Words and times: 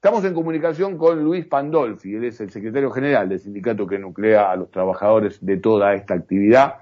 Estamos 0.00 0.24
en 0.24 0.32
comunicación 0.32 0.96
con 0.96 1.24
Luis 1.24 1.44
Pandolfi, 1.46 2.14
él 2.14 2.22
es 2.22 2.40
el 2.40 2.50
secretario 2.50 2.88
general 2.92 3.28
del 3.28 3.40
sindicato 3.40 3.84
que 3.84 3.98
nuclea 3.98 4.48
a 4.48 4.54
los 4.54 4.70
trabajadores 4.70 5.44
de 5.44 5.56
toda 5.56 5.92
esta 5.92 6.14
actividad. 6.14 6.74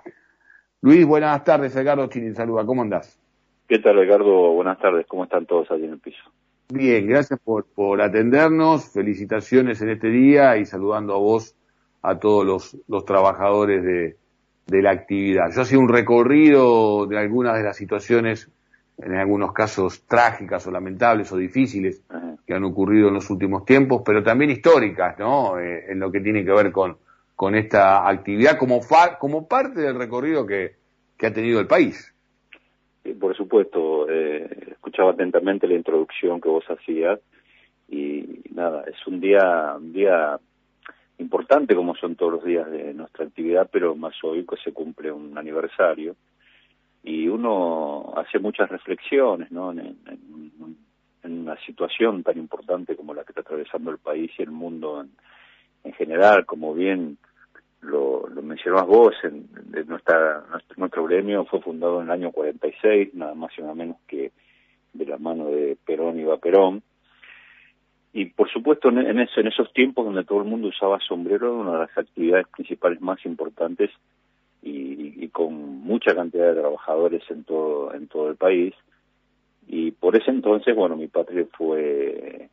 Luis, 0.83 1.06
buenas 1.06 1.42
tardes, 1.42 1.74
Edgardo 1.74 2.06
Chini, 2.08 2.34
saluda, 2.34 2.66
¿cómo 2.66 2.82
andás? 2.82 3.18
¿Qué 3.66 3.79
tal, 3.79 3.98
Edgardo? 4.00 4.52
Buenas 4.52 4.79
tardes, 4.79 5.06
¿cómo 5.06 5.24
están 5.24 5.46
todos 5.46 5.71
allí 5.71 5.87
en 5.87 5.92
el 5.92 5.98
piso? 5.98 6.22
Bien, 6.68 7.06
gracias 7.06 7.40
por, 7.40 7.64
por 7.64 8.02
atendernos, 8.02 8.92
felicitaciones 8.92 9.80
en 9.80 9.88
este 9.88 10.08
día 10.08 10.58
y 10.58 10.67
saludando 10.67 11.14
a 11.14 11.19
vos, 11.19 11.56
a 12.03 12.19
todos 12.19 12.44
los, 12.44 12.76
los 12.87 13.06
trabajadores 13.06 13.83
de, 13.83 14.17
de 14.67 14.83
la 14.83 14.90
actividad. 14.90 15.51
Yo 15.54 15.62
hacía 15.62 15.78
un 15.78 15.88
recorrido 15.88 17.06
de 17.06 17.19
algunas 17.19 17.56
de 17.56 17.62
las 17.62 17.78
situaciones 17.78 18.51
en 18.98 19.14
algunos 19.14 19.55
casos 19.55 20.02
trágicas 20.06 20.66
o 20.66 20.70
lamentables 20.70 21.33
o 21.33 21.38
difíciles 21.38 22.02
que 22.47 22.55
han 22.55 22.65
ocurrido 22.65 23.09
en 23.09 23.15
los 23.15 23.28
últimos 23.30 23.65
tiempos, 23.65 24.02
pero 24.05 24.23
también 24.23 24.51
históricas, 24.51 25.18
¿no? 25.18 25.59
Eh, 25.59 25.86
en 25.88 25.98
lo 25.98 26.12
que 26.12 26.20
tiene 26.20 26.45
que 26.45 26.52
ver 26.52 26.70
con, 26.70 26.96
con 27.34 27.55
esta 27.55 28.09
actividad 28.09 28.56
como, 28.56 28.80
como 29.19 29.48
parte 29.48 29.80
del 29.80 29.98
recorrido 29.98 30.46
que, 30.46 30.77
que 31.19 31.27
ha 31.27 31.32
tenido 31.32 31.59
el 31.60 31.66
país. 31.66 32.14
por 33.20 33.36
supuesto, 33.36 34.09
eh, 34.09 34.48
escuchaba 34.70 35.10
atentamente 35.10 35.66
la 35.66 35.74
introducción 35.74 36.41
que 36.41 36.48
vos 36.48 36.64
hacías 36.69 37.19
y 37.88 38.41
nada, 38.52 38.84
es 38.86 39.06
un 39.06 39.20
día, 39.20 39.74
un 39.77 39.92
día 39.92 40.38
importante 41.19 41.74
como 41.74 41.94
son 41.97 42.14
todos 42.14 42.33
los 42.33 42.44
días 42.44 42.70
de 42.70 42.94
nuestra 42.94 43.24
actividad, 43.24 43.69
pero 43.70 43.94
más 43.94 44.14
hoy 44.22 44.44
que 44.47 44.56
se 44.62 44.72
cumple 44.72 45.10
un 45.10 45.36
aniversario 45.36 46.14
y 47.02 47.28
uno 47.28 48.12
hace 48.16 48.38
muchas 48.38 48.69
reflexiones 48.69 49.50
¿no? 49.52 49.70
en, 49.70 49.97
una 51.32 51.56
situación 51.64 52.22
tan 52.22 52.38
importante 52.38 52.96
como 52.96 53.14
la 53.14 53.24
que 53.24 53.32
está 53.32 53.42
atravesando 53.42 53.90
el 53.90 53.98
país 53.98 54.30
y 54.38 54.42
el 54.42 54.50
mundo 54.50 55.04
en, 55.84 55.92
general, 55.94 56.44
como 56.46 56.74
bien 56.74 57.18
lo, 57.80 58.28
lo 58.28 58.42
mencionabas 58.42 58.86
vos, 58.86 59.14
en, 59.22 59.48
nuestra, 59.86 60.44
nuestro, 60.77 61.05
gremio 61.05 61.44
fue 61.44 61.60
fundado 61.60 62.00
en 62.00 62.06
el 62.06 62.12
año 62.12 62.33
46, 62.33 63.14
nada 63.14 63.34
más 63.34 63.52
y 63.56 63.62
nada 63.62 63.74
menos 63.74 63.96
que 64.08 64.33
de 64.92 65.06
la 65.06 65.18
mano 65.18 65.46
de 65.46 65.77
Perón 65.84 66.18
y 66.18 66.24
Perón. 66.38 66.83
Y 68.12 68.27
por 68.27 68.50
supuesto 68.50 68.88
en, 68.88 68.98
en, 68.98 69.20
eso, 69.20 69.40
en 69.40 69.48
esos 69.48 69.72
tiempos 69.72 70.05
donde 70.05 70.24
todo 70.24 70.40
el 70.40 70.48
mundo 70.48 70.68
usaba 70.68 70.98
sombrero, 71.00 71.55
una 71.55 71.72
de 71.72 71.78
las 71.80 71.98
actividades 71.98 72.48
principales 72.48 73.00
más 73.00 73.24
importantes 73.27 73.90
y, 74.66 75.28
con 75.28 75.55
mucha 75.80 76.14
cantidad 76.14 76.48
de 76.48 76.61
trabajadores 76.61 77.22
en 77.30 77.44
todo 77.44 77.92
en 77.94 78.08
todo 78.08 78.30
el 78.30 78.36
país 78.36 78.74
y 79.67 79.91
por 79.91 80.17
ese 80.17 80.31
entonces 80.31 80.75
bueno 80.75 80.97
mi 80.97 81.09
padre 81.09 81.47
fue 81.56 82.48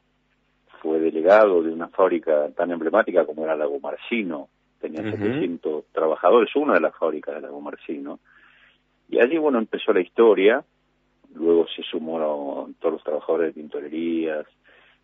fue 0.82 1.00
delegado 1.00 1.64
de 1.64 1.72
una 1.72 1.88
fábrica 1.88 2.50
tan 2.56 2.72
emblemática 2.72 3.26
como 3.26 3.46
era 3.46 3.56
Lago 3.56 3.80
Marcino. 3.80 4.50
Tenía 4.82 5.02
700 5.02 5.86
trabajadores 5.94 6.54
una 6.58 6.74
de 6.74 6.82
las 6.82 6.94
fábricas 6.96 7.36
de 7.36 7.42
Lago 7.42 7.62
Marcino. 7.62 8.20
Y 9.08 9.20
allí 9.20 9.38
bueno 9.38 9.60
empezó 9.60 9.94
la 9.94 10.02
historia. 10.02 10.62
Luego 11.36 11.68
se 11.74 11.84
sumaron 11.84 12.74
todos 12.82 12.96
los 12.96 13.04
trabajadores 13.04 13.56
de 13.56 13.62
tintorerías 13.62 14.46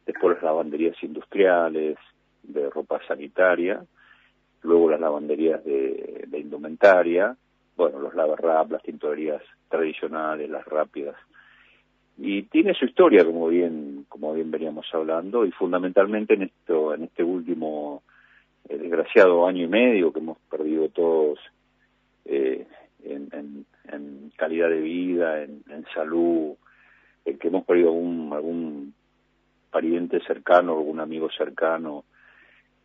después 0.05 0.35
las 0.35 0.43
lavanderías 0.43 1.01
industriales 1.01 1.97
de 2.43 2.69
ropa 2.69 2.99
sanitaria 3.07 3.81
luego 4.61 4.89
las 4.89 4.99
lavanderías 4.99 5.63
de, 5.63 6.27
indumentaria, 6.33 7.35
bueno, 7.75 7.99
los 7.99 8.13
lavarrap, 8.13 8.71
las 8.71 8.83
tintorerías 8.83 9.41
tradicionales, 9.69 10.49
las 10.49 10.65
rápidas. 10.65 11.15
Y 12.21 12.43
tiene 12.43 12.73
su 12.73 12.83
historia, 12.83 13.23
como 13.23 13.47
bien, 13.47 14.05
como 14.09 14.33
bien 14.33 14.51
veníamos 14.51 14.85
hablando, 14.93 15.45
y 15.45 15.51
fundamentalmente 15.51 16.33
en 16.33 16.43
esto, 16.43 16.93
en 16.93 17.03
este 17.03 17.23
último 17.23 18.03
eh, 18.67 18.77
desgraciado 18.77 19.47
año 19.47 19.63
y 19.63 19.67
medio 19.67 20.11
que 20.11 20.19
hemos 20.19 20.37
perdido 20.49 20.89
todos 20.89 21.39
eh, 22.25 22.67
en, 23.05 23.65
calidad 24.35 24.69
de 24.69 24.81
vida, 24.81 25.43
en, 25.43 25.85
salud, 25.93 26.55
el 27.25 27.37
que 27.37 27.47
hemos 27.49 27.65
perdido 27.65 27.89
algún, 27.89 28.31
algún 28.33 28.93
pariente 29.71 30.21
cercano, 30.25 30.77
algún 30.77 30.99
amigo 30.99 31.29
cercano, 31.29 32.03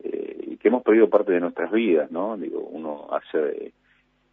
eh, 0.03 0.57
que 0.61 0.69
hemos 0.69 0.83
perdido 0.83 1.09
parte 1.09 1.33
de 1.33 1.41
nuestras 1.41 1.71
vidas, 1.71 2.11
¿no? 2.11 2.37
Digo, 2.37 2.61
uno 2.61 3.09
hace 3.13 3.73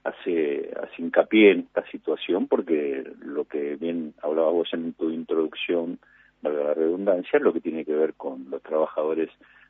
hace 0.04 0.72
hace 0.82 1.02
hincapié 1.02 1.52
en 1.52 1.60
esta 1.60 1.86
situación 1.92 2.48
porque 2.48 3.04
lo 3.20 3.46
que 3.46 3.76
bien 3.76 4.14
hablabas 4.22 4.54
vos 4.54 4.74
en 4.74 4.94
tu 4.94 5.10
introducción, 5.10 6.00
valga 6.42 6.64
la 6.64 6.74
redundancia, 6.74 7.40
lo 7.40 7.54
que 7.54 7.62
tiene 7.62 7.86
que 7.86 7.94
ver 7.94 8.14
con 8.16 8.50
los 8.50 8.62
trabajadores 8.64 9.30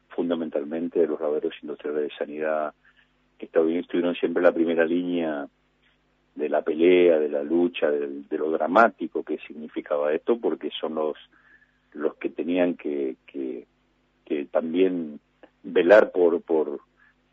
fundamentalmente 0.10 1.00
de 1.00 1.08
los 1.08 1.20
laboreros 1.20 1.54
industriales 1.62 2.04
de 2.04 2.16
sanidad 2.18 2.74
que 3.38 3.46
estuvieron 3.46 4.16
siempre 4.16 4.42
en 4.42 4.46
la 4.46 4.54
primera 4.54 4.86
línea 4.86 5.48
de 6.36 6.50
la 6.50 6.62
pelea, 6.62 7.20
de 7.20 7.30
la 7.30 7.44
lucha, 7.44 7.90
de, 7.90 8.38
lo 8.38 8.52
dramático 8.52 9.24
que 9.24 9.38
significaba 9.40 10.14
esto, 10.14 10.38
porque 10.40 10.70
son 10.80 10.96
los 10.96 11.18
los 11.94 12.16
que 12.16 12.30
tenían 12.30 12.76
que, 12.76 13.18
que, 13.28 13.66
que 14.24 14.46
también 14.46 15.20
velar 15.64 16.12
por 16.12 16.42
por 16.42 16.80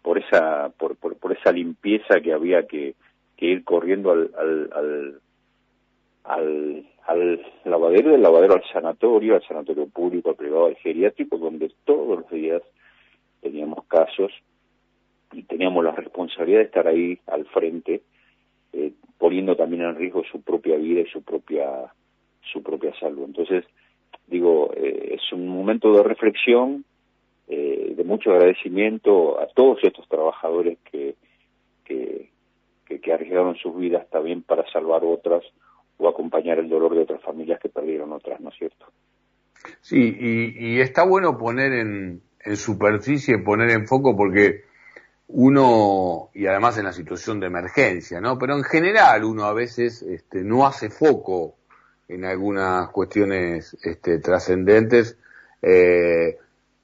por 0.03 0.19
esa 0.19 0.71
por, 0.77 0.97
por, 0.97 1.33
esa 1.33 1.53
limpieza 1.53 2.21
que 2.21 2.33
había 2.33 2.67
que, 2.67 2.95
que 3.37 3.47
ir 3.47 3.65
corriendo 3.65 4.11
al 4.11 4.31
al, 4.37 4.71
al 4.73 5.21
al, 6.25 6.87
al 7.07 7.41
lavadero, 7.65 8.11
del 8.13 8.23
lavadero 8.23 8.55
al 8.55 8.65
sanatorio, 8.73 9.35
al 9.35 9.47
sanatorio 9.47 9.87
público, 9.89 10.31
al 10.31 10.37
privado, 10.37 10.67
al 10.67 10.77
geriátrico, 10.77 11.39
donde 11.39 11.73
todos 11.85 12.21
los 12.21 12.31
días 12.31 12.63
teníamos 13.41 13.85
casos 13.87 14.31
y 15.33 15.43
teníamos 15.43 15.85
la 15.85 15.93
responsabilidad 15.93 16.61
de 16.61 16.65
estar 16.65 16.87
ahí 16.87 17.19
al 17.27 17.47
frente, 17.47 18.03
eh, 18.73 18.93
poniendo 19.19 19.57
también 19.57 19.83
en 19.83 19.97
riesgo 19.97 20.23
su 20.31 20.43
propia 20.43 20.77
vida 20.77 21.01
y 21.01 21.07
su 21.07 21.23
propia 21.23 21.93
su 22.53 22.63
propia 22.63 22.95
salud. 22.99 23.25
Entonces, 23.25 23.65
digo, 24.27 24.71
eh, 24.75 25.17
es 25.17 25.33
un 25.33 25.49
momento 25.49 25.93
de 25.93 26.03
reflexión 26.03 26.85
eh, 27.49 27.95
de 27.97 28.05
mucho 28.05 28.31
agradecimiento 28.31 29.41
a 29.41 29.47
todos 29.49 29.79
estos 29.83 30.07
trabajadores 30.09 30.79
que, 30.91 31.17
que, 31.85 32.31
que, 32.87 33.13
arriesgaron 33.13 33.57
sus 33.57 33.77
vidas 33.77 34.09
también 34.11 34.43
para 34.43 34.71
salvar 34.71 35.03
otras 35.05 35.43
o 35.97 36.09
acompañar 36.09 36.59
el 36.59 36.69
dolor 36.69 36.95
de 36.95 37.03
otras 37.03 37.23
familias 37.23 37.59
que 37.61 37.69
perdieron 37.69 38.13
otras, 38.13 38.41
¿no 38.41 38.51
es 38.51 38.57
cierto? 38.57 38.87
Sí, 39.81 40.17
y, 40.19 40.75
y 40.75 40.81
está 40.81 41.05
bueno 41.05 41.37
poner 41.37 41.73
en, 41.73 42.23
en 42.45 42.57
superficie, 42.57 43.39
poner 43.39 43.71
en 43.71 43.87
foco 43.87 44.17
porque 44.17 44.63
uno, 45.29 46.31
y 46.35 46.47
además 46.47 46.79
en 46.79 46.85
la 46.85 46.93
situación 46.93 47.39
de 47.39 47.47
emergencia, 47.47 48.21
¿no? 48.21 48.39
Pero 48.39 48.57
en 48.57 48.65
general 48.65 49.25
uno 49.25 49.45
a 49.45 49.53
veces 49.53 50.03
este, 50.03 50.43
no 50.43 50.67
hace 50.67 50.89
foco 50.89 51.57
en 52.09 52.25
algunas 52.25 52.89
cuestiones 52.91 53.77
este, 53.83 54.19
trascendentes, 54.19 55.19
eh, 55.61 56.39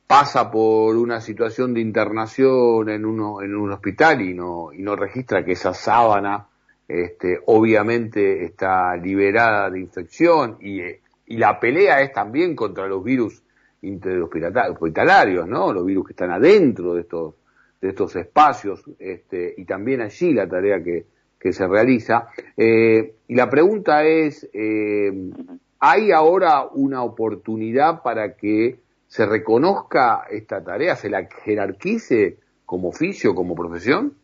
pasa 0.06 0.50
por 0.50 0.97
una 0.97 1.20
situación 1.20 1.75
de 1.75 1.81
internación 1.81 2.88
en 2.88 3.04
uno 3.04 3.42
en 3.42 3.54
un 3.54 3.72
hospital 3.72 4.20
y 4.20 4.34
no 4.34 4.72
y 4.72 4.82
no 4.82 4.97
registra 4.97 5.44
que 5.44 5.53
esa 5.53 5.72
sábana 5.72 6.47
este, 6.87 7.41
obviamente 7.47 8.44
está 8.44 8.97
liberada 8.97 9.70
de 9.70 9.81
infección 9.81 10.59
y, 10.60 10.81
la 11.26 11.59
pelea 11.59 12.03
es 12.03 12.12
también 12.12 12.54
contra 12.54 12.87
los 12.87 13.03
virus 13.03 13.42
interhospitalarios, 13.81 15.48
¿no? 15.48 15.72
Los 15.72 15.87
virus 15.87 16.06
que 16.06 16.12
están 16.12 16.31
adentro 16.31 16.94
de 16.94 17.00
estos 17.00 17.34
de 17.81 17.88
estos 17.88 18.15
espacios 18.16 18.84
este, 18.98 19.54
y 19.56 19.65
también 19.65 20.03
allí 20.03 20.34
la 20.34 20.47
tarea 20.47 20.82
que, 20.82 21.06
que 21.38 21.53
se 21.53 21.66
realiza. 21.66 22.28
Eh, 22.56 23.15
y 23.28 23.34
la 23.34 23.48
pregunta 23.48 24.04
es, 24.04 24.48
eh, 24.53 25.12
¿hay 25.78 26.12
ahora 26.12 26.66
una 26.66 27.03
oportunidad 27.03 28.03
para 28.03 28.36
que 28.36 28.84
se 29.15 29.27
reconozca 29.27 30.25
esta 30.29 30.65
tarea, 30.65 30.97
se 30.97 31.09
la 31.09 31.28
jerarquice 31.45 32.39
como 32.66 32.89
oficio, 32.89 33.33
como 33.33 33.55
profesión? 33.55 34.15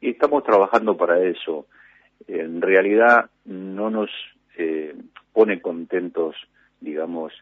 Y 0.00 0.10
estamos 0.10 0.44
trabajando 0.44 0.96
para 0.96 1.20
eso. 1.24 1.66
En 2.28 2.62
realidad 2.62 3.30
no 3.46 3.90
nos 3.90 4.08
eh, 4.56 4.94
pone 5.32 5.60
contentos, 5.60 6.36
digamos, 6.80 7.32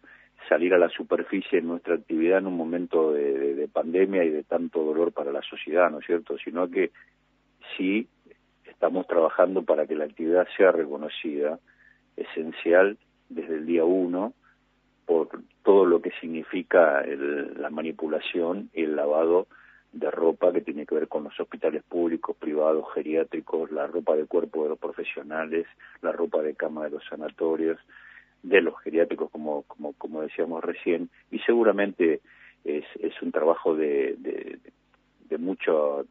salir 0.49 0.73
a 0.73 0.79
la 0.79 0.89
superficie 0.89 1.59
en 1.59 1.67
nuestra 1.67 1.97
actividad 1.97 2.39
en 2.39 2.47
un 2.47 2.57
momento 2.57 3.13
de, 3.13 3.69
pandemia 3.71 4.25
y 4.25 4.31
de 4.31 4.43
tanto 4.43 4.83
dolor 4.83 5.13
para 5.13 5.31
la 5.31 5.43
sociedad, 5.43 5.91
¿no 5.91 5.99
es 5.99 6.07
cierto? 6.07 6.39
Sino 6.39 6.71
que 6.71 6.93
sí 7.77 8.09
estamos 8.65 9.07
trabajando 9.07 9.65
para 9.65 9.87
que 9.87 9.97
la 9.97 10.07
actividad 10.07 10.49
sea 10.57 10.73
reconocida, 10.73 11.59
esencial 12.17 12.97
desde 13.29 13.57
el 13.57 13.67
día 13.67 13.85
uno, 13.85 14.33
por 15.09 15.31
todo 15.65 15.87
lo 15.87 16.03
que 16.03 16.11
significa 16.21 17.03
la 17.03 17.71
manipulación 17.71 18.69
y 18.75 18.83
el 18.83 18.95
lavado 18.95 19.47
de 19.91 20.11
ropa 20.11 20.53
que 20.53 20.61
tiene 20.61 20.85
que 20.85 20.95
ver 20.95 21.09
con 21.09 21.25
los 21.25 21.41
hospitales 21.41 21.83
públicos, 21.83 22.37
privados, 22.37 22.85
geriátricos, 22.93 23.73
la 23.73 23.87
ropa 23.87 24.15
de 24.17 24.27
cuerpo 24.27 24.65
de 24.65 24.69
los 24.69 24.79
profesionales, 24.79 25.67
la 26.03 26.13
ropa 26.13 26.43
de 26.43 26.55
cama 26.55 26.85
de 26.85 26.91
los 26.91 27.03
sanatorios, 27.09 27.79
de 28.43 28.61
los 28.61 28.79
geriátricos, 28.83 29.31
como, 29.31 29.63
como, 29.63 29.95
como 29.95 30.21
decíamos 30.21 30.63
recién, 30.63 31.09
y 31.31 31.39
seguramente 31.39 32.21
es, 32.65 32.85
un 33.23 33.33
trabajo 33.33 33.75
de, 33.75 34.15
de, 34.19 35.39
mucho, 35.39 36.05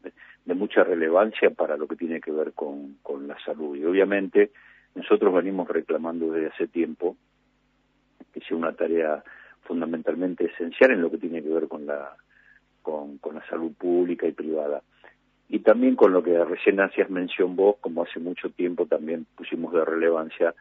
de, 0.44 0.54
mucha 0.54 0.82
relevancia 0.82 1.50
para 1.50 1.76
lo 1.76 1.86
que 1.86 1.94
tiene 1.94 2.20
que 2.20 2.32
ver 2.32 2.52
con 2.52 3.28
la 3.28 3.38
salud. 3.44 3.76
Y 3.76 3.84
obviamente 3.84 4.50
nosotros 4.96 5.32
venimos 5.32 5.68
reclamando 5.68 6.32
desde 6.32 6.48
hace 6.48 6.66
tiempo 6.66 7.16
que 8.32 8.40
sea 8.40 8.56
una 8.56 8.72
tarea 8.72 9.22
fundamentalmente 9.62 10.46
esencial 10.46 10.92
en 10.92 11.02
lo 11.02 11.10
que 11.10 11.18
tiene 11.18 11.42
que 11.42 11.48
ver 11.48 11.68
con 11.68 11.86
la, 11.86 12.16
con, 12.82 13.18
la 13.34 13.46
salud 13.48 13.72
pública 13.72 14.26
y 14.26 14.32
privada. 14.32 14.82
Y 15.48 15.60
también 15.60 15.96
con 15.96 16.12
lo 16.12 16.22
que 16.22 16.42
recién 16.44 16.80
hacías 16.80 17.10
mención 17.10 17.56
vos, 17.56 17.76
como 17.80 18.02
hace 18.02 18.20
mucho 18.20 18.50
tiempo 18.50 18.86
también 18.86 19.26
pusimos 19.36 19.72
de 19.72 19.84
relevancia, 19.84 20.54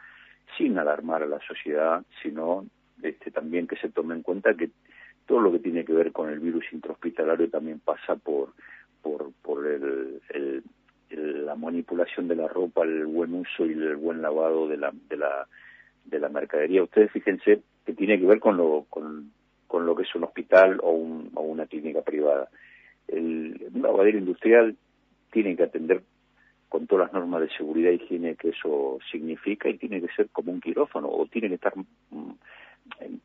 sin 0.57 0.77
alarmar 0.77 1.24
a 1.24 1.27
la 1.27 1.39
sociedad, 1.39 2.04
sino 2.21 2.65
este, 3.04 3.31
también 3.31 3.68
que 3.68 3.75
se 3.77 3.89
tome 3.89 4.15
en 4.15 4.21
cuenta 4.21 4.54
que 4.54 4.69
todo 5.25 5.42
lo 5.42 5.51
que 5.51 5.59
tiene 5.59 5.83
que 5.83 5.94
ver 5.94 6.12
con 6.13 6.30
el 6.30 6.39
virus 6.39 6.65
intrahospitalario 6.71 7.50
también 7.50 7.80
pasa 7.80 8.15
por, 8.15 8.54
por, 9.01 9.31
por 9.42 9.65
el, 9.68 10.21
el, 10.30 10.63
la 11.45 11.56
manipulación 11.56 12.27
de 12.27 12.36
la 12.36 12.48
ropa, 12.48 12.83
el 12.83 13.06
buen 13.06 13.33
uso 13.33 13.65
y 13.65 13.71
el 13.71 13.98
buen 13.98 14.21
lavado 14.21 14.68
de 14.68 14.77
la, 14.77 14.92
de 15.09 15.18
la, 15.18 15.48
de 16.09 16.19
la 16.19 16.30
mercadería. 16.30 16.83
Ustedes 16.83 17.12
fíjense 17.12 17.62
que 17.86 17.94
tiene 17.94 18.19
que 18.19 18.25
ver 18.25 18.39
con 18.39 18.57
lo, 18.57 18.86
con, 18.89 19.31
lo 19.86 19.95
que 19.95 20.04
es 20.04 20.15
un 20.15 20.24
hospital 20.24 20.80
o, 20.81 20.92
un, 20.92 21.31
o 21.36 21.42
una 21.42 21.65
clínica 21.65 22.01
privada. 22.01 22.50
El, 23.07 23.69
un 23.74 23.81
lavadero 23.81 24.18
industrial 24.18 24.75
tiene 25.31 25.56
que 25.56 25.63
atender 25.63 26.01
con 26.69 26.88
todas 26.88 27.07
las 27.07 27.13
normas 27.13 27.42
de 27.42 27.50
seguridad 27.56 27.92
y 27.92 27.95
higiene 27.95 28.36
que 28.36 28.50
eso 28.50 29.00
significa 29.09 29.69
y 29.69 29.77
tiene 29.77 30.01
que 30.01 30.13
ser 30.13 30.30
como 30.30 30.51
un 30.51 30.59
quirófano 30.59 31.07
o 31.07 31.25
tiene 31.27 31.48
que 31.48 31.56
estar 31.56 31.74
mm, 31.77 32.31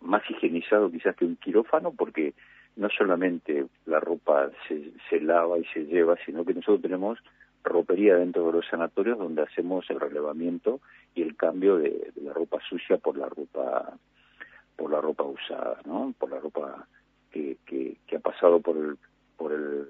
más 0.00 0.22
higienizado 0.30 0.90
quizás 0.90 1.16
que 1.16 1.24
un 1.24 1.36
quirófano 1.36 1.92
porque 1.92 2.34
no 2.76 2.88
solamente 2.88 3.66
la 3.86 4.00
ropa 4.00 4.50
se, 4.68 4.92
se 5.10 5.20
lava 5.20 5.58
y 5.58 5.64
se 5.74 5.84
lleva, 5.84 6.16
sino 6.24 6.44
que 6.44 6.54
nosotros 6.54 6.82
tenemos 6.82 7.18
ropería 7.64 8.16
dentro 8.16 8.46
de 8.46 8.52
los 8.52 8.66
sanatorios 8.66 9.18
donde 9.18 9.42
hacemos 9.42 9.88
el 9.90 10.00
relevamiento 10.00 10.80
y 11.14 11.22
el 11.22 11.36
cambio 11.36 11.76
de, 11.76 12.12
la 12.22 12.32
ropa 12.32 12.58
sucia 12.68 12.98
por 12.98 13.16
la 13.16 13.28
ropa 13.28 13.96
por 14.76 14.90
la 14.90 15.00
ropa 15.00 15.22
usada, 15.24 15.80
¿no? 15.84 16.14
Por 16.18 16.30
la 16.30 16.40
ropa 16.40 16.86
que, 17.30 17.58
que, 17.66 18.16
ha 18.16 18.20
pasado 18.20 18.60
por 18.60 18.76
el 18.76 18.96
por 19.36 19.52
el 19.52 19.86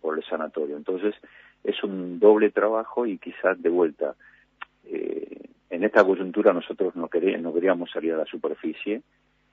por 0.00 0.16
el 0.16 0.24
sanatorio. 0.24 0.76
Entonces 0.76 1.14
es 1.62 1.82
un 1.84 2.18
doble 2.18 2.50
trabajo 2.50 3.06
y 3.06 3.18
quizás 3.18 3.60
de 3.60 3.68
vuelta 3.68 4.14
eh, 4.84 5.50
en 5.68 5.84
esta 5.84 6.04
coyuntura 6.04 6.52
nosotros 6.52 6.96
no, 6.96 7.08
queríamos, 7.08 7.42
no 7.42 7.54
queríamos 7.54 7.90
salir 7.90 8.14
a 8.14 8.18
la 8.18 8.26
superficie 8.26 9.02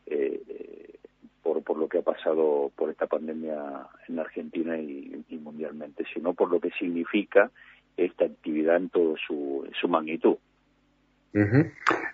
eh, 0.05 0.97
por, 1.43 1.63
por 1.63 1.77
lo 1.77 1.87
que 1.87 1.99
ha 1.99 2.01
por 2.35 2.89
esta 2.89 3.07
pandemia 3.07 3.87
en 4.07 4.19
Argentina 4.19 4.77
y, 4.77 5.23
mundialmente, 5.41 6.03
sino 6.13 6.33
por 6.33 6.51
lo 6.51 6.59
que 6.59 6.71
significa 6.71 7.51
esta 7.95 8.25
actividad 8.25 8.77
en 8.77 8.89
toda 8.89 9.15
su, 9.25 9.67
su 9.79 9.87
magnitud. 9.87 10.35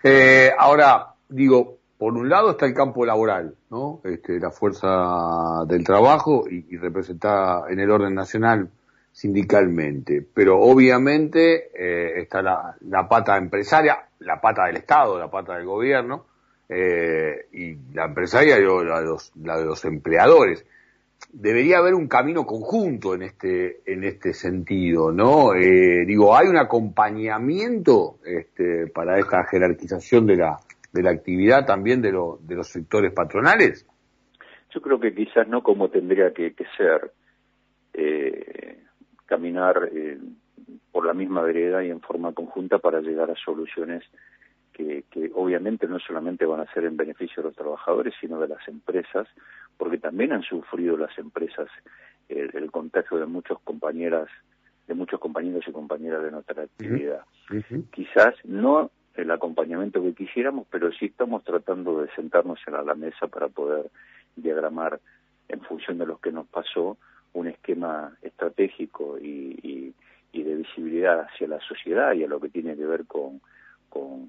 eh, 0.02 0.50
ahora, 0.58 1.14
digo, 1.28 1.78
por 1.98 2.14
un 2.14 2.28
lado 2.28 2.52
está 2.52 2.66
el 2.66 2.74
campo 2.74 3.04
laboral, 3.04 3.54
¿no? 3.70 4.00
Este, 4.04 4.38
la 4.38 4.50
fuerza 4.50 5.64
del 5.66 5.84
trabajo 5.84 6.44
y, 6.50 6.66
y 6.74 6.76
representada 6.76 7.70
en 7.70 7.80
el 7.80 7.90
orden 7.90 8.14
nacional 8.14 8.68
sindicalmente, 9.14 10.26
pero 10.34 10.58
obviamente 10.58 11.70
eh, 11.72 12.20
está 12.20 12.42
la, 12.42 12.74
la, 12.80 13.08
pata 13.08 13.36
empresaria, 13.36 14.08
la 14.18 14.40
pata 14.40 14.66
del 14.66 14.76
Estado, 14.76 15.18
la 15.20 15.30
pata 15.30 15.54
del 15.56 15.66
gobierno, 15.66 16.26
eh, 16.68 17.46
y 17.52 17.76
la 17.94 18.06
empresaria 18.06 18.58
y 18.58 18.62
la 18.62 19.00
de, 19.00 19.64
los, 19.64 19.84
empleadores. 19.84 20.64
Debería 21.32 21.78
haber 21.78 21.94
un 21.94 22.06
camino 22.06 22.44
conjunto 22.44 23.14
en 23.14 23.22
este, 23.22 23.80
en 23.86 24.04
este 24.04 24.32
sentido, 24.32 25.10
¿no? 25.10 25.54
Eh, 25.54 26.04
digo, 26.06 26.36
¿hay 26.36 26.48
un 26.48 26.56
acompañamiento 26.56 28.18
este, 28.24 28.86
para 28.88 29.18
esta 29.18 29.44
jerarquización 29.44 30.26
de 30.26 30.36
la, 30.36 30.58
de 30.92 31.02
la 31.02 31.10
actividad 31.10 31.66
también 31.66 32.02
de, 32.02 32.12
lo, 32.12 32.38
de 32.42 32.54
los 32.54 32.68
sectores 32.68 33.12
patronales? 33.12 33.86
Yo 34.70 34.80
creo 34.80 35.00
que 35.00 35.14
quizás 35.14 35.48
no 35.48 35.62
como 35.62 35.88
tendría 35.88 36.32
que, 36.32 36.54
que 36.54 36.64
ser. 36.76 37.12
Eh, 37.94 38.80
caminar 39.26 39.88
eh, 39.92 40.18
por 40.92 41.06
la 41.06 41.14
misma 41.14 41.42
vereda 41.42 41.84
y 41.84 41.90
en 41.90 42.00
forma 42.00 42.32
conjunta 42.32 42.78
para 42.78 43.00
llegar 43.00 43.30
a 43.30 43.36
soluciones 43.36 44.04
que, 44.74 45.04
que, 45.10 45.30
obviamente 45.34 45.86
no 45.86 45.98
solamente 45.98 46.44
van 46.44 46.60
a 46.60 46.72
ser 46.74 46.84
en 46.84 46.96
beneficio 46.96 47.42
de 47.42 47.48
los 47.48 47.56
trabajadores, 47.56 48.12
sino 48.20 48.38
de 48.40 48.48
las 48.48 48.68
empresas, 48.68 49.26
porque 49.78 49.98
también 49.98 50.32
han 50.32 50.42
sufrido 50.42 50.96
las 50.96 51.16
empresas 51.18 51.68
el, 52.28 52.50
el 52.54 52.70
contagio 52.70 53.18
de 53.18 53.26
muchos 53.26 53.58
compañeras, 53.60 54.28
de 54.86 54.94
muchos 54.94 55.20
compañeros 55.20 55.64
y 55.66 55.72
compañeras 55.72 56.22
de 56.22 56.30
nuestra 56.30 56.64
actividad. 56.64 57.22
Quizás 57.92 58.34
no 58.44 58.90
el 59.14 59.30
acompañamiento 59.30 60.02
que 60.02 60.14
quisiéramos, 60.14 60.66
pero 60.70 60.90
sí 60.92 61.06
estamos 61.06 61.44
tratando 61.44 62.02
de 62.02 62.10
sentarnos 62.14 62.58
en 62.66 62.74
la 62.86 62.94
mesa 62.94 63.28
para 63.28 63.48
poder 63.48 63.90
diagramar 64.36 65.00
en 65.48 65.60
función 65.60 65.98
de 65.98 66.06
lo 66.06 66.18
que 66.18 66.32
nos 66.32 66.46
pasó 66.48 66.98
un 67.32 67.48
esquema 67.48 68.16
estratégico 68.22 69.18
y, 69.18 69.58
y, 69.62 70.42
de 70.42 70.56
visibilidad 70.56 71.20
hacia 71.20 71.48
la 71.48 71.60
sociedad 71.60 72.12
y 72.12 72.24
a 72.24 72.28
lo 72.28 72.38
que 72.38 72.50
tiene 72.50 72.76
que 72.76 72.84
ver 72.84 73.06
con, 73.06 73.40
con, 73.88 74.28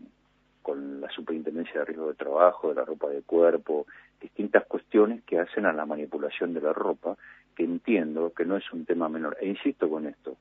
con 0.65 0.99
la 0.99 1.11
superintendencia 1.11 1.81
de 1.81 1.85
riesgo 1.85 2.07
de 2.07 2.15
trabajo, 2.15 2.69
de 2.69 2.73
la 2.73 2.85
ropa 2.85 3.07
de 3.07 3.21
cuerpo, 3.21 3.85
distintas 4.19 4.65
cuestiones 4.65 5.23
que 5.23 5.37
hacen 5.37 5.67
a 5.67 5.71
la 5.71 5.85
manipulación 5.85 6.55
de 6.55 6.61
la 6.61 6.73
ropa, 6.73 7.15
que 7.55 7.63
entiendo 7.63 8.33
que 8.33 8.45
no 8.45 8.57
es 8.57 8.63
un 8.73 8.83
tema 8.83 9.07
menor. 9.07 9.37
E 9.39 9.47
insisto 9.47 9.87
con 9.87 10.07
esto, 10.07 10.37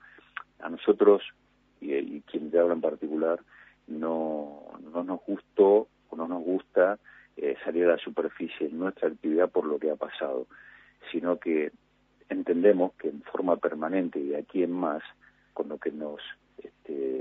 a 0.61 0.71
nosotros, 0.71 1.23
y, 1.83 2.23
quien 2.23 2.51
te 2.51 2.59
habla 2.59 2.73
en 2.73 2.81
particular, 2.81 3.39
no, 3.87 4.63
no 4.95 5.05
nos 5.05 5.21
gustó 5.27 5.89
o 6.09 6.17
no 6.17 6.27
nos 6.27 6.43
gusta 6.43 6.99
eh, 7.37 7.57
salir 7.63 7.85
a 7.85 7.97
la 7.97 7.99
superficie 7.99 8.69
en 8.69 8.79
nuestra 8.79 9.09
actividad 9.09 9.51
por 9.51 9.67
lo 9.67 9.79
que 9.79 9.91
ha 9.91 9.97
pasado, 9.97 10.47
sino 11.13 11.39
que 11.39 11.71
entendemos 12.31 12.95
que 12.95 13.11
en 13.11 13.21
forma 13.25 13.59
permanente 13.59 14.21
y 14.21 14.29
de 14.29 14.39
aquí 14.39 14.63
en 14.63 14.73
más, 14.73 15.03
con 15.53 15.69
lo 15.69 15.77
que 15.77 15.91
nos, 15.91 16.23
este, 16.57 17.14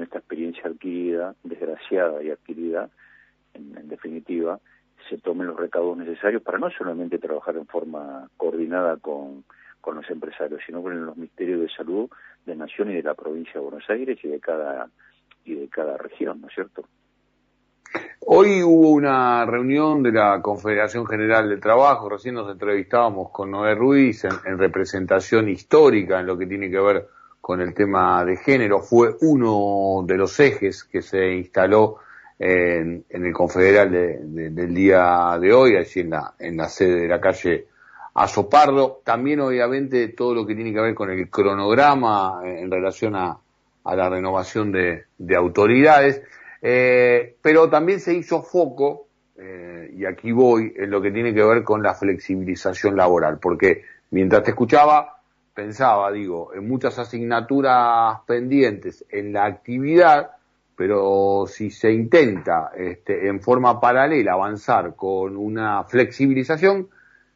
con 0.00 0.04
esta 0.04 0.18
experiencia 0.18 0.62
adquirida, 0.64 1.34
desgraciada 1.44 2.22
y 2.22 2.30
adquirida, 2.30 2.88
en, 3.52 3.86
definitiva, 3.86 4.58
se 5.10 5.18
tomen 5.18 5.48
los 5.48 5.58
recaudos 5.58 5.98
necesarios 5.98 6.40
para 6.42 6.56
no 6.56 6.70
solamente 6.70 7.18
trabajar 7.18 7.56
en 7.56 7.66
forma 7.66 8.26
coordinada 8.38 8.96
con, 8.96 9.44
con 9.82 9.96
los 9.96 10.08
empresarios, 10.08 10.62
sino 10.64 10.80
con 10.82 11.04
los 11.04 11.16
ministerios 11.16 11.60
de 11.60 11.68
salud 11.68 12.08
de 12.46 12.56
Nación 12.56 12.90
y 12.90 12.94
de 12.94 13.02
la 13.02 13.12
provincia 13.12 13.52
de 13.54 13.60
Buenos 13.60 13.84
Aires 13.90 14.18
y 14.22 14.28
de 14.28 14.40
cada 14.40 14.88
y 15.44 15.54
de 15.54 15.68
cada 15.68 15.98
región, 15.98 16.40
¿no 16.40 16.48
es 16.48 16.54
cierto? 16.54 16.86
Hoy 18.20 18.62
hubo 18.62 18.92
una 18.92 19.44
reunión 19.44 20.02
de 20.02 20.12
la 20.12 20.40
Confederación 20.40 21.06
General 21.06 21.46
del 21.46 21.60
Trabajo, 21.60 22.08
recién 22.08 22.36
nos 22.36 22.50
entrevistábamos 22.50 23.30
con 23.32 23.50
Noé 23.50 23.74
Ruiz 23.74 24.24
en, 24.24 24.56
representación 24.56 25.50
histórica 25.50 26.20
en 26.20 26.26
lo 26.26 26.38
que 26.38 26.46
tiene 26.46 26.70
que 26.70 26.80
ver 26.80 27.06
con 27.50 27.60
el 27.60 27.74
tema 27.74 28.24
de 28.24 28.36
género, 28.36 28.78
fue 28.78 29.16
uno 29.22 30.04
de 30.06 30.16
los 30.16 30.38
ejes 30.38 30.84
que 30.84 31.02
se 31.02 31.32
instaló 31.32 31.96
en, 32.38 33.04
el 33.08 33.32
Confederal 33.32 33.90
del 33.90 34.72
día 34.72 35.36
de 35.40 35.52
hoy, 35.52 35.74
allí 35.74 35.98
en 35.98 36.10
la, 36.10 36.34
en 36.38 36.56
la 36.56 36.68
sede 36.68 37.00
de 37.00 37.08
la 37.08 37.20
calle 37.20 37.66
Azopardo. 38.14 39.00
También 39.04 39.40
obviamente 39.40 40.06
todo 40.10 40.32
lo 40.32 40.46
que 40.46 40.54
tiene 40.54 40.72
que 40.72 40.80
ver 40.80 40.94
con 40.94 41.10
el 41.10 41.28
cronograma 41.28 42.40
en 42.44 42.70
relación 42.70 43.16
a, 43.16 43.36
la 43.84 44.08
renovación 44.08 44.70
de 44.70 45.36
autoridades. 45.36 46.22
Eh, 46.62 47.34
pero 47.42 47.68
también 47.68 47.98
se 47.98 48.14
hizo 48.14 48.44
foco, 48.44 49.08
eh, 49.36 49.90
y 49.96 50.04
aquí 50.04 50.30
voy, 50.30 50.72
en 50.76 50.88
lo 50.88 51.02
que 51.02 51.10
tiene 51.10 51.34
que 51.34 51.42
ver 51.42 51.64
con 51.64 51.82
la 51.82 51.94
flexibilización 51.94 52.96
laboral, 52.96 53.40
porque 53.42 53.82
mientras 54.12 54.44
te 54.44 54.50
escuchaba, 54.50 55.19
pensaba, 55.60 56.10
digo, 56.10 56.54
en 56.54 56.66
muchas 56.66 56.98
asignaturas 56.98 58.20
pendientes 58.26 59.04
en 59.10 59.34
la 59.34 59.44
actividad, 59.44 60.30
pero 60.74 61.44
si 61.46 61.68
se 61.68 61.92
intenta 61.92 62.70
este, 62.74 63.28
en 63.28 63.42
forma 63.42 63.78
paralela 63.78 64.32
avanzar 64.32 64.96
con 64.96 65.36
una 65.36 65.84
flexibilización 65.84 66.88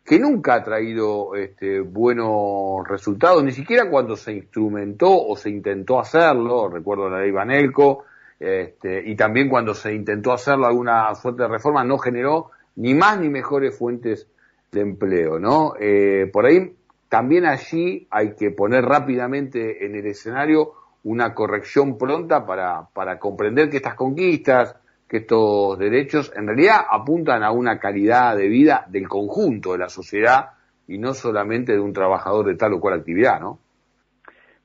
que 0.03 0.19
nunca 0.19 0.55
ha 0.55 0.65
traído 0.65 1.35
este, 1.35 1.81
buenos 1.81 2.89
resultados, 2.89 3.45
ni 3.45 3.53
siquiera 3.53 3.91
cuando 3.91 4.17
se 4.17 4.33
instrumentó 4.33 5.11
o 5.11 5.37
se 5.37 5.51
intentó 5.51 6.01
hacerlo, 6.01 6.71
recuerdo 6.71 7.11
la 7.11 7.21
ley 7.21 7.31
Banelco, 7.31 8.05
este, 8.41 9.03
y 9.05 9.17
también 9.17 9.51
cuando 9.51 9.75
se 9.75 9.93
intentó 9.93 10.33
hacerlo 10.33 10.65
alguna 10.67 11.15
fuente 11.15 11.43
de 11.43 11.49
reforma 11.51 11.85
no 11.85 11.99
generó 11.99 12.53
ni 12.77 12.95
más 12.95 13.21
ni 13.21 13.29
mejores 13.29 13.77
fuentes 13.79 14.27
de 14.73 14.81
empleo, 14.81 15.39
¿no? 15.39 15.75
Eh, 15.79 16.31
por 16.33 16.47
ahí 16.47 16.75
también 17.15 17.47
allí 17.47 18.09
hay 18.11 18.35
que 18.35 18.51
poner 18.51 18.85
rápidamente 18.85 19.87
en 19.87 19.95
el 19.95 20.05
escenario 20.05 20.73
una 21.05 21.33
corrección 21.33 21.97
pronta 21.97 22.45
para, 22.45 22.89
para 22.93 23.21
comprender 23.21 23.71
que 23.71 23.77
estas 23.77 23.95
conquistas, 23.95 24.77
que 25.09 25.19
estos 25.19 25.79
derechos 25.79 26.33
en 26.35 26.49
realidad 26.49 26.81
apuntan 26.91 27.45
a 27.45 27.53
una 27.53 27.79
calidad 27.79 28.37
de 28.37 28.49
vida 28.49 28.85
del 28.89 29.07
conjunto 29.07 29.71
de 29.71 29.79
la 29.79 29.89
sociedad 29.89 30.55
y 30.89 30.99
no 30.99 31.15
solamente 31.15 31.71
de 31.75 31.79
un 31.79 31.93
trabajador 31.93 32.47
de 32.47 32.57
tal 32.57 32.73
o 32.73 32.81
cual 32.81 32.99
actividad, 32.99 33.39
¿no? 33.39 33.61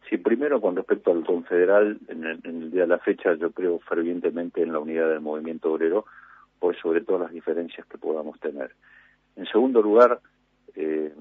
Sí, 0.09 0.17
primero 0.17 0.59
con 0.59 0.75
respecto 0.75 1.11
al 1.11 1.23
confederal, 1.23 1.99
en 2.07 2.23
el, 2.23 2.39
en 2.43 2.63
el 2.63 2.71
día 2.71 2.81
de 2.81 2.87
la 2.87 2.97
fecha 2.97 3.35
yo 3.35 3.51
creo 3.51 3.77
fervientemente 3.87 4.63
en 4.63 4.73
la 4.73 4.79
unidad 4.79 5.07
del 5.07 5.21
movimiento 5.21 5.71
obrero, 5.71 6.05
por 6.57 6.75
sobre 6.77 7.01
todas 7.01 7.21
las 7.21 7.31
diferencias 7.31 7.85
que 7.85 7.99
podamos 7.99 8.39
tener. 8.39 8.71
En 9.35 9.45
segundo 9.45 9.83
lugar, 9.83 10.19
eh, 10.75 11.13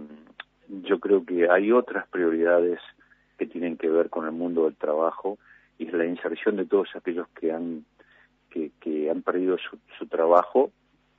yo 0.68 1.00
creo 1.00 1.25
que 1.25 1.50
hay 1.50 1.72
otras 1.72 2.06
prioridades 2.08 2.80
que 3.38 3.46
tienen 3.46 3.76
que 3.76 3.88
ver 3.88 4.10
con 4.10 4.26
el 4.26 4.32
mundo 4.32 4.64
del 4.64 4.76
trabajo 4.76 5.38
y 5.78 5.87
la 5.87 6.04
inserción 6.04 6.56
de 6.56 6.66
todos 6.66 6.88
aquellos 6.94 7.28
que 7.28 7.52
han 7.52 7.84
que, 8.50 8.70
que 8.80 9.10
han 9.10 9.22
perdido 9.22 9.58
su, 9.58 9.78
su 9.98 10.06
trabajo 10.06 10.70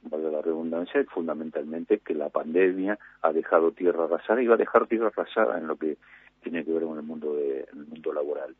valga 0.03 0.29
la 0.29 0.41
redundancia, 0.41 1.03
fundamentalmente 1.05 1.99
que 1.99 2.13
la 2.13 2.29
pandemia 2.29 2.97
ha 3.21 3.33
dejado 3.33 3.71
tierra 3.71 4.05
arrasada 4.05 4.41
y 4.41 4.47
va 4.47 4.55
a 4.55 4.57
dejar 4.57 4.87
tierra 4.87 5.07
arrasada 5.07 5.57
en 5.57 5.67
lo 5.67 5.75
que 5.75 5.97
tiene 6.41 6.63
que 6.63 6.71
ver 6.71 6.83
con 6.83 6.97
el 6.97 7.03
mundo 7.03 7.35
de, 7.35 7.67
el 7.71 7.85
mundo 7.85 8.13
laboral. 8.13 8.55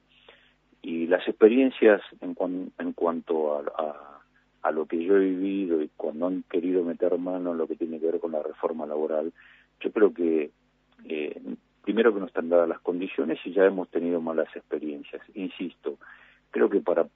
Y 0.82 1.08
las 1.08 1.28
experiencias 1.28 2.02
en, 2.22 2.34
cuan, 2.34 2.72
en 2.78 2.94
cuanto 2.94 3.58
a, 3.58 3.64
a, 3.78 4.22
a, 4.62 4.72
lo 4.72 4.86
que 4.86 5.04
yo 5.04 5.16
he 5.18 5.20
vivido 5.20 5.82
y 5.82 5.90
cuando 5.96 6.28
han 6.28 6.44
querido 6.44 6.84
meter 6.84 7.18
mano 7.18 7.52
en 7.52 7.58
lo 7.58 7.68
que 7.68 7.76
tiene 7.76 8.00
que 8.00 8.08
ver 8.08 8.20
con 8.20 8.32
la 8.32 8.44
reforma 8.44 8.86
laboral, 8.86 9.34
yo 9.80 9.92
creo 9.92 10.14
que 10.14 10.52
eh, 11.06 11.40
primero 11.84 12.14
que 12.14 12.20
no 12.20 12.28
están 12.28 12.50
dadas 12.50 12.70
las 12.70 12.80
condiciones 12.82 13.40
y 13.46 13.54
ya 13.54 13.66
hemos 13.66 13.90
tenido 13.90 14.22
malas 14.22 14.48
experiencias. 14.56 15.22
Insisto, 15.34 15.98
creo 16.52 16.70
que 16.70 16.82
para, 16.82 17.08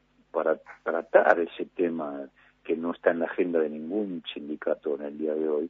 tratar 0.83 1.39
ese 1.39 1.65
tema 1.65 2.27
que 2.63 2.75
no 2.75 2.91
está 2.91 3.11
en 3.11 3.19
la 3.19 3.25
agenda 3.25 3.59
de 3.59 3.69
ningún 3.69 4.23
sindicato 4.33 4.95
en 4.95 5.03
el 5.03 5.17
día 5.17 5.35
de 5.35 5.47
hoy, 5.47 5.69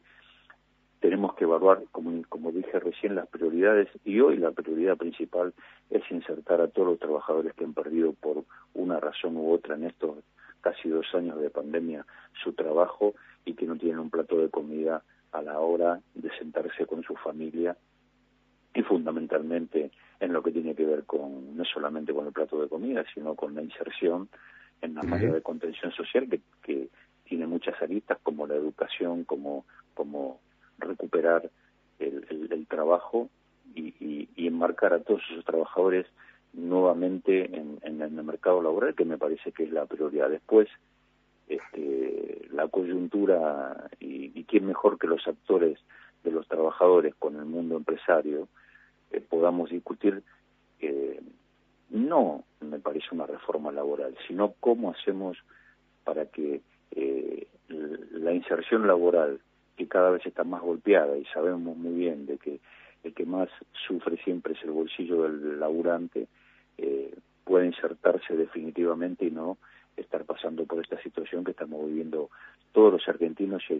tenemos 1.01 1.35
que 1.35 1.43
evaluar, 1.43 1.83
como 1.91 2.51
dije 2.53 2.79
recién, 2.79 3.15
las 3.15 3.27
prioridades 3.27 3.89
y 4.05 4.21
hoy 4.21 4.37
la 4.37 4.51
prioridad 4.51 4.95
principal 4.95 5.53
es 5.89 6.01
insertar 6.09 6.61
a 6.61 6.69
todos 6.69 6.87
los 6.87 6.99
trabajadores 6.99 7.53
que 7.55 7.65
han 7.65 7.73
perdido 7.73 8.13
por 8.13 8.45
una 8.73 9.01
razón 9.01 9.35
u 9.35 9.51
otra 9.51 9.75
en 9.75 9.83
estos 9.83 10.19
casi 10.61 10.87
dos 10.87 11.05
años 11.13 11.41
de 11.41 11.49
pandemia 11.49 12.05
su 12.41 12.53
trabajo 12.53 13.15
y 13.43 13.53
que 13.53 13.65
no 13.65 13.75
tienen 13.75 13.99
un 13.99 14.09
plato 14.09 14.37
de 14.37 14.49
comida 14.49 15.03
a 15.33 15.41
la 15.41 15.59
hora 15.59 15.99
de 16.15 16.29
sentarse 16.37 16.85
con 16.85 17.03
su 17.03 17.15
familia 17.15 17.75
y 18.73 18.81
fundamentalmente 18.81 19.91
en 20.19 20.33
lo 20.33 20.41
que 20.41 20.51
tiene 20.51 20.75
que 20.75 20.85
ver 20.85 21.03
con 21.03 21.55
no 21.55 21.65
solamente 21.65 22.13
con 22.13 22.25
el 22.25 22.33
plato 22.33 22.61
de 22.61 22.69
comida, 22.69 23.03
sino 23.13 23.35
con 23.35 23.55
la 23.55 23.61
inserción 23.61 24.29
en 24.81 24.95
la 24.95 25.01
área 25.01 25.31
de 25.31 25.41
contención 25.41 25.91
social 25.91 26.27
que, 26.29 26.41
que 26.61 26.89
tiene 27.23 27.47
muchas 27.47 27.81
aristas 27.81 28.17
como 28.21 28.47
la 28.47 28.55
educación, 28.55 29.23
como, 29.23 29.65
como 29.93 30.39
recuperar 30.77 31.49
el, 31.99 32.25
el, 32.29 32.51
el 32.51 32.67
trabajo 32.67 33.29
y, 33.75 33.93
y, 33.99 34.29
y, 34.35 34.47
enmarcar 34.47 34.93
a 34.93 34.99
todos 34.99 35.21
esos 35.31 35.45
trabajadores 35.45 36.05
nuevamente 36.51 37.45
en, 37.45 37.79
en, 37.81 38.01
en, 38.01 38.17
el 38.19 38.23
mercado 38.23 38.61
laboral, 38.61 38.93
que 38.93 39.05
me 39.05 39.17
parece 39.17 39.51
que 39.51 39.63
es 39.63 39.71
la 39.71 39.85
prioridad. 39.85 40.29
Después, 40.29 40.67
este, 41.47 42.47
la 42.51 42.67
coyuntura 42.67 43.89
y, 43.99 44.37
y 44.37 44.43
quién 44.43 44.67
mejor 44.67 44.99
que 44.99 45.07
los 45.07 45.25
actores 45.27 45.79
de 46.23 46.31
los 46.31 46.47
trabajadores 46.47 47.15
con 47.15 47.35
el 47.37 47.45
mundo 47.45 47.77
empresario, 47.77 48.47
podamos 49.21 49.69
discutir 49.69 50.23
no 51.93 52.43
me 52.59 52.79
parece 52.79 53.07
una 53.11 53.27
reforma 53.27 53.71
laboral, 53.71 54.17
sino 54.27 54.55
cómo 54.59 54.91
hacemos 54.91 55.37
para 56.03 56.25
que 56.25 56.61
eh, 56.91 57.47
la 57.69 58.33
inserción 58.33 58.87
laboral, 58.87 59.39
que 59.77 59.87
cada 59.87 60.09
vez 60.09 60.25
está 60.25 60.43
más 60.43 60.61
golpeada 60.61 61.17
y 61.17 61.25
sabemos 61.25 61.77
muy 61.77 61.93
bien 61.93 62.25
de 62.25 62.37
que 62.37 62.59
el 63.03 63.13
que 63.13 63.25
más 63.25 63.49
sufre 63.87 64.17
siempre 64.23 64.53
es 64.53 64.63
el 64.63 64.71
bolsillo 64.71 65.23
del 65.23 65.59
laburante, 65.59 66.27
eh, 66.77 67.13
pueda 67.43 67.65
insertarse 67.65 68.35
definitivamente 68.35 69.25
y 69.25 69.31
no 69.31 69.57
estar 69.95 70.25
pasando 70.25 70.65
por 70.65 70.81
esta 70.81 71.01
situación 71.03 71.43
que 71.43 71.51
estamos 71.51 71.85
viviendo 71.85 72.29
todos 72.71 72.93
los 72.93 73.07
argentinos 73.07 73.61
y 73.69 73.73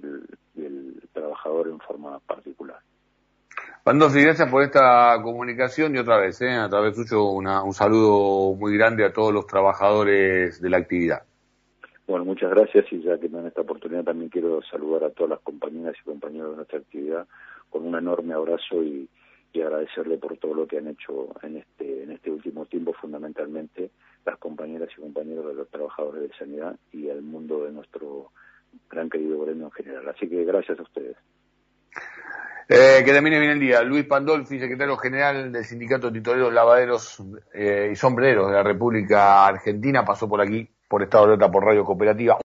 el 0.61 1.01
trabajador 1.13 1.67
en 1.67 1.79
forma 1.79 2.19
particular. 2.19 2.79
Pandolfi, 3.83 4.21
gracias 4.21 4.49
por 4.49 4.63
esta 4.63 5.19
comunicación 5.21 5.93
y 5.93 5.99
otra 5.99 6.17
vez, 6.17 6.41
¿eh? 6.41 6.51
a 6.51 6.69
través 6.69 6.95
suyo, 6.95 7.25
una, 7.25 7.63
un 7.63 7.73
saludo 7.73 8.55
muy 8.55 8.77
grande 8.77 9.03
a 9.03 9.11
todos 9.11 9.33
los 9.33 9.45
trabajadores 9.45 10.61
de 10.61 10.69
la 10.69 10.77
actividad. 10.77 11.23
Bueno, 12.07 12.25
muchas 12.25 12.49
gracias 12.49 12.85
y 12.91 13.01
ya 13.01 13.17
que 13.17 13.27
me 13.27 13.37
dan 13.39 13.47
esta 13.47 13.61
oportunidad 13.61 14.03
también 14.03 14.29
quiero 14.29 14.61
saludar 14.63 15.03
a 15.03 15.09
todas 15.09 15.31
las 15.31 15.39
compañeras 15.41 15.95
y 15.99 16.03
compañeros 16.05 16.51
de 16.51 16.55
nuestra 16.57 16.79
actividad 16.79 17.27
con 17.69 17.85
un 17.85 17.95
enorme 17.95 18.33
abrazo 18.33 18.83
y, 18.83 19.09
y 19.53 19.61
agradecerle 19.61 20.17
por 20.17 20.37
todo 20.37 20.53
lo 20.53 20.67
que 20.67 20.77
han 20.77 20.87
hecho 20.87 21.29
en 21.41 21.57
este, 21.57 22.03
en 22.03 22.11
este 22.11 22.31
último 22.31 22.65
tiempo, 22.65 22.93
fundamentalmente 22.93 23.91
las 24.25 24.37
compañeras 24.37 24.89
y 24.97 25.01
compañeros 25.01 25.47
de 25.47 25.53
los 25.55 25.69
trabajadores 25.69 26.23
de 26.23 26.37
sanidad 26.37 26.75
y 26.91 27.07
el 27.07 27.21
mundo 27.21 27.65
de 27.65 27.71
nuestro 27.71 28.31
gran 28.89 29.09
querido 29.09 29.39
gremio 29.41 29.65
en 29.65 29.71
general. 29.71 30.09
Así 30.09 30.27
que 30.27 30.43
gracias 30.45 30.79
a 30.79 30.83
ustedes. 30.83 31.17
Eh, 32.69 33.01
que 33.03 33.11
termine 33.11 33.39
bien 33.39 33.51
el 33.51 33.59
día. 33.59 33.81
Luis 33.83 34.05
Pandolfi, 34.05 34.59
secretario 34.59 34.97
general 34.97 35.51
del 35.51 35.65
Sindicato 35.65 36.07
de 36.07 36.19
Titoreros, 36.19 36.53
Lavaderos 36.53 37.21
eh, 37.53 37.89
y 37.91 37.95
Sombreros 37.95 38.47
de 38.47 38.53
la 38.53 38.63
República 38.63 39.45
Argentina, 39.45 40.05
pasó 40.05 40.29
por 40.29 40.41
aquí, 40.41 40.67
por 40.87 41.03
Estado 41.03 41.25
de 41.25 41.33
Alerta, 41.33 41.51
por 41.51 41.65
Radio 41.65 41.83
Cooperativa. 41.83 42.37